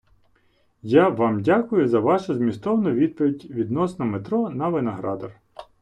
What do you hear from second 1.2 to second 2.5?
дякую за вашу